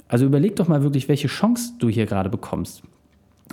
Also 0.08 0.25
überleg 0.25 0.56
doch 0.56 0.68
mal 0.68 0.82
wirklich, 0.82 1.08
welche 1.08 1.27
Chance 1.27 1.74
du 1.77 1.88
hier 1.88 2.08
gerade 2.08 2.29
bekommst. 2.29 2.82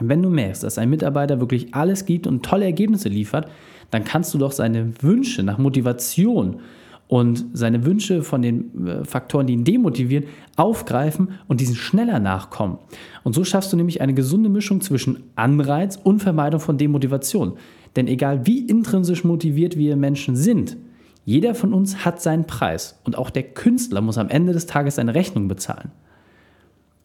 Wenn 0.00 0.22
du 0.22 0.30
merkst, 0.30 0.62
dass 0.62 0.78
ein 0.78 0.90
Mitarbeiter 0.90 1.40
wirklich 1.40 1.74
alles 1.74 2.04
gibt 2.04 2.26
und 2.26 2.44
tolle 2.44 2.64
Ergebnisse 2.64 3.08
liefert, 3.08 3.50
dann 3.90 4.04
kannst 4.04 4.32
du 4.34 4.38
doch 4.38 4.52
seine 4.52 4.92
Wünsche 5.02 5.42
nach 5.42 5.58
Motivation 5.58 6.60
und 7.08 7.44
seine 7.52 7.84
Wünsche 7.84 8.22
von 8.22 8.42
den 8.42 8.86
äh, 8.86 9.04
Faktoren, 9.04 9.46
die 9.46 9.52
ihn 9.52 9.64
demotivieren, 9.64 10.26
aufgreifen 10.56 11.30
und 11.46 11.60
diesen 11.60 11.76
schneller 11.76 12.18
nachkommen. 12.18 12.78
Und 13.22 13.34
so 13.34 13.44
schaffst 13.44 13.72
du 13.72 13.76
nämlich 13.76 14.00
eine 14.00 14.14
gesunde 14.14 14.48
Mischung 14.48 14.80
zwischen 14.80 15.22
Anreiz 15.36 15.96
und 16.02 16.20
Vermeidung 16.20 16.60
von 16.60 16.78
Demotivation. 16.78 17.58
Denn 17.96 18.06
egal 18.06 18.46
wie 18.46 18.60
intrinsisch 18.60 19.24
motiviert 19.24 19.76
wir 19.76 19.96
Menschen 19.96 20.36
sind, 20.36 20.76
jeder 21.24 21.54
von 21.54 21.72
uns 21.72 22.04
hat 22.04 22.22
seinen 22.22 22.46
Preis 22.46 23.00
und 23.04 23.18
auch 23.18 23.30
der 23.30 23.42
Künstler 23.42 24.00
muss 24.00 24.18
am 24.18 24.28
Ende 24.28 24.52
des 24.52 24.66
Tages 24.66 24.94
seine 24.94 25.14
Rechnung 25.14 25.48
bezahlen. 25.48 25.90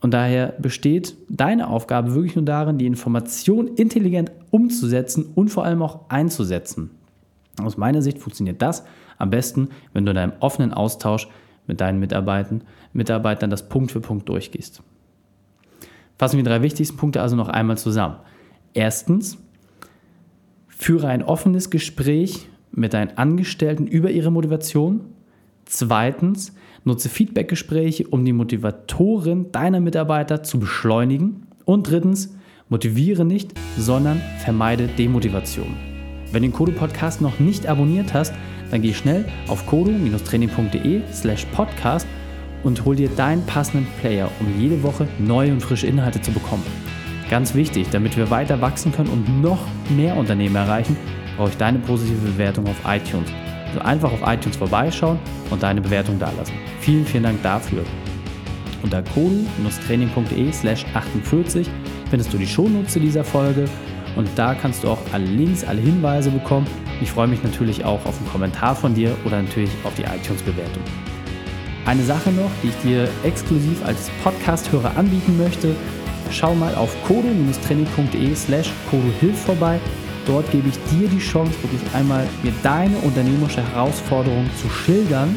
Und 0.02 0.14
daher 0.14 0.54
besteht 0.60 1.16
deine 1.30 1.68
Aufgabe 1.68 2.14
wirklich 2.14 2.36
nur 2.36 2.46
darin, 2.46 2.78
die 2.78 2.88
Information 2.88 3.68
intelligent 3.68 4.32
umzusetzen 4.50 5.26
und 5.36 5.50
vor 5.50 5.64
allem 5.64 5.82
auch 5.82 6.10
einzusetzen. 6.10 6.92
Aus 7.62 7.78
meiner 7.78 8.02
Sicht 8.02 8.20
funktioniert 8.20 8.62
das 8.62 8.84
am 9.18 9.30
besten, 9.30 9.70
wenn 9.94 10.06
du 10.06 10.12
in 10.12 10.18
einem 10.18 10.34
offenen 10.40 10.74
Austausch 10.74 11.28
mit 11.68 11.82
deinen 11.82 12.00
Mitarbeitern, 12.00 12.64
Mitarbeitern 12.94 13.50
das 13.50 13.70
Punkt 13.70 13.92
für 13.92 14.02
Punkt 14.02 14.28
durchgehst. 14.28 14.82
Fassen 16.18 16.38
wir 16.38 16.44
die 16.44 16.50
drei 16.50 16.62
wichtigsten 16.62 16.98
Punkte 16.98 17.22
also 17.22 17.36
noch 17.36 17.50
einmal 17.50 17.78
zusammen. 17.78 18.18
Erstens, 18.74 19.38
führe 20.82 21.10
ein 21.10 21.22
offenes 21.22 21.70
Gespräch 21.70 22.48
mit 22.72 22.94
deinen 22.94 23.16
Angestellten 23.16 23.86
über 23.86 24.10
ihre 24.10 24.32
Motivation. 24.32 25.02
Zweitens, 25.66 26.56
nutze 26.84 27.08
Feedbackgespräche, 27.08 28.08
um 28.08 28.26
die 28.26 28.34
Motivatoren 28.34 29.52
deiner 29.52 29.80
Mitarbeiter 29.80 30.42
zu 30.42 30.60
beschleunigen. 30.60 31.46
Und 31.66 31.88
drittens, 31.88 32.34
motiviere 32.68 33.26
nicht, 33.26 33.54
sondern 33.78 34.20
vermeide 34.44 34.88
Demotivation. 34.88 35.76
Wenn 36.32 36.42
du 36.42 36.50
den 36.50 36.54
Kodo 36.54 36.72
Podcast 36.72 37.22
noch 37.22 37.40
nicht 37.40 37.68
abonniert 37.68 38.16
hast, 38.16 38.34
dann 38.72 38.82
geh 38.82 38.96
schnell 38.96 39.26
auf 39.50 39.68
kodo-training.de 39.68 41.02
slash 41.14 41.46
podcast 41.54 42.08
und 42.64 42.84
hol 42.86 42.96
dir 42.96 43.10
deinen 43.10 43.46
passenden 43.46 43.86
Player, 44.00 44.32
um 44.40 44.60
jede 44.60 44.82
Woche 44.82 45.08
neue 45.20 45.52
und 45.52 45.62
frische 45.62 45.86
Inhalte 45.86 46.22
zu 46.22 46.32
bekommen. 46.32 46.64
Ganz 47.32 47.56
wichtig, 47.56 47.88
damit 47.92 48.18
wir 48.18 48.30
weiter 48.30 48.60
wachsen 48.60 48.92
können 48.92 49.08
und 49.08 49.42
noch 49.42 49.60
mehr 49.90 50.18
Unternehmen 50.18 50.58
erreichen, 50.58 50.98
brauche 51.38 51.48
ich 51.48 51.56
deine 51.56 51.80
positive 51.80 52.20
Bewertung 52.32 52.68
auf 52.68 52.76
iTunes. 52.86 53.32
Also 53.68 53.80
einfach 53.80 54.12
auf 54.12 54.20
iTunes 54.26 54.58
vorbeischauen 54.58 55.18
und 55.50 55.64
deine 55.64 55.80
Bewertung 55.80 56.20
dalassen. 56.20 56.54
Vielen, 56.82 57.06
vielen 57.06 57.24
Dank 57.24 57.42
dafür. 57.42 57.86
Unter 58.84 59.02
kodo-training.de 59.02 60.52
slash 60.52 60.86
48 60.94 61.70
findest 62.10 62.34
du 62.34 62.38
die 62.38 62.46
Shownotes 62.46 62.96
dieser 62.96 63.24
Folge 63.24 63.64
und 64.18 64.28
da 64.36 64.54
kannst 64.54 64.84
du 64.84 64.90
auch 64.90 65.00
alle 65.14 65.24
Links, 65.24 65.64
alle 65.64 65.80
Hinweise 65.80 66.32
bekommen. 66.32 66.68
Ich 67.02 67.12
freue 67.12 67.30
mich 67.30 67.42
natürlich 67.44 67.86
auch 67.86 68.06
auf 68.06 68.18
einen 68.18 68.30
Kommentar 68.30 68.76
von 68.76 68.94
dir 68.94 69.16
oder 69.24 69.42
natürlich 69.42 69.72
auf 69.86 69.96
die 69.96 70.04
iTunes-Bewertung. 70.04 70.84
Eine 71.86 72.04
Sache 72.04 72.30
noch, 72.32 72.52
die 72.62 72.68
ich 72.68 72.78
dir 72.84 73.08
exklusiv 73.24 73.86
als 73.86 74.12
Podcast-Hörer 74.22 74.98
anbieten 74.98 75.38
möchte. 75.38 75.78
Schau 76.32 76.56
mal 76.56 76.74
auf 76.76 76.96
kodo-training.de 77.08 78.36
slash 78.36 78.72
kodohilf 78.90 79.38
vorbei. 79.46 79.80
Dort 80.26 80.50
gebe 80.52 80.70
ich 80.70 80.76
dir 80.90 81.08
die 81.10 81.20
Chance, 81.20 81.52
wirklich 81.62 81.82
einmal 81.94 82.26
mir 82.44 82.54
deine 82.64 82.98
unternehmerische 83.00 83.64
Herausforderung 83.74 84.50
zu 84.62 84.70
schildern 84.70 85.36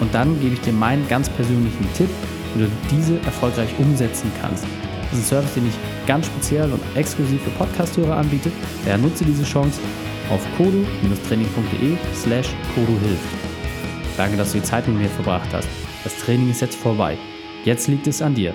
und 0.00 0.12
dann 0.14 0.38
gebe 0.40 0.54
ich 0.54 0.60
dir 0.60 0.72
meinen 0.72 1.06
ganz 1.08 1.28
persönlichen 1.30 1.86
Tipp, 1.94 2.08
wie 2.54 2.64
du 2.64 2.70
diese 2.90 3.18
erfolgreich 3.20 3.70
umsetzen 3.78 4.30
kannst. 4.40 4.64
Das 5.10 5.18
ist 5.18 5.24
ein 5.24 5.28
Service, 5.28 5.54
den 5.54 5.68
ich 5.68 5.74
ganz 6.06 6.26
speziell 6.26 6.70
und 6.70 6.80
exklusiv 6.94 7.42
für 7.42 7.50
Podcast-Hörer 7.50 8.16
anbiete. 8.16 8.50
Daher 8.84 8.98
nutze 8.98 9.24
diese 9.24 9.44
Chance 9.44 9.80
auf 10.30 10.40
kodo-training.de 10.56 11.96
slash 12.14 12.48
kodohilft. 12.74 13.28
Danke, 14.16 14.36
dass 14.36 14.52
du 14.52 14.58
die 14.58 14.64
Zeit 14.64 14.86
mit 14.88 14.98
mir 14.98 15.08
verbracht 15.08 15.48
hast. 15.52 15.68
Das 16.04 16.16
Training 16.18 16.50
ist 16.50 16.60
jetzt 16.60 16.76
vorbei. 16.76 17.16
Jetzt 17.64 17.88
liegt 17.88 18.06
es 18.06 18.20
an 18.20 18.34
dir. 18.34 18.54